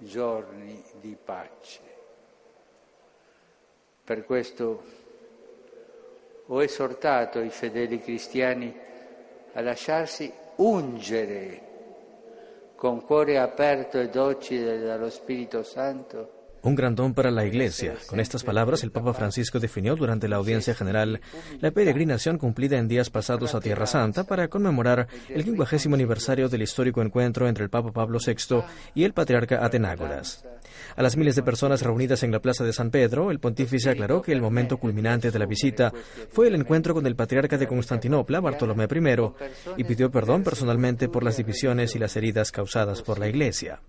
[0.00, 1.80] giorni di pace.
[4.04, 4.82] Per questo
[6.46, 8.74] ho esortato i fedeli cristiani
[9.52, 11.68] a lasciarsi ungere
[12.74, 17.94] con cuore aperto e docile dallo Spirito Santo un gran don para la Iglesia.
[18.06, 21.20] Con estas palabras, el Papa Francisco definió durante la audiencia general
[21.60, 26.62] la peregrinación cumplida en días pasados a Tierra Santa para conmemorar el quincuagésimo aniversario del
[26.62, 28.62] histórico encuentro entre el Papa Pablo VI
[28.94, 30.44] y el patriarca Atenágoras.
[30.96, 34.22] A las miles de personas reunidas en la Plaza de San Pedro, el pontífice aclaró
[34.22, 35.92] que el momento culminante de la visita
[36.30, 39.32] fue el encuentro con el patriarca de Constantinopla, Bartolomé I,
[39.76, 43.80] y pidió perdón personalmente por las divisiones y las heridas causadas por la Iglesia.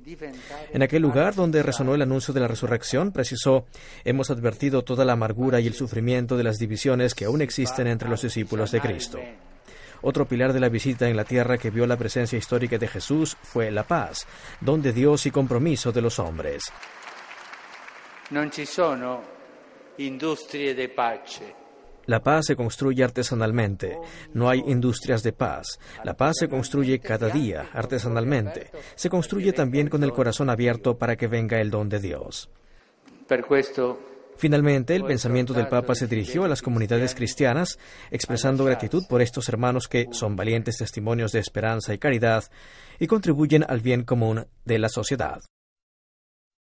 [0.74, 3.66] En aquel lugar donde resonó el anuncio de la resurrección, precisó,
[4.04, 8.10] hemos advertido toda la amargura y el sufrimiento de las divisiones que aún existen entre
[8.10, 9.20] los discípulos de Cristo.
[10.02, 13.38] Otro pilar de la visita en la tierra que vio la presencia histórica de Jesús
[13.42, 14.28] fue la paz,
[14.60, 16.72] don de Dios y compromiso de los hombres.
[18.32, 19.22] Non ci sono
[19.98, 21.56] industrie de pace.
[22.06, 24.00] La paz se construye artesanalmente.
[24.34, 25.80] No hay industrias de paz.
[26.04, 28.72] La paz se construye cada día, artesanalmente.
[28.96, 32.50] Se construye también con el corazón abierto para que venga el don de Dios.
[33.28, 34.00] Per questo
[34.42, 37.78] Finalmente, el pensamiento del Papa se dirigió a las comunidades cristianas,
[38.10, 42.46] expresando gratitud por estos hermanos que son valientes testimonios de esperanza y caridad
[43.00, 45.44] y contribuyen al bien común de la sociedad.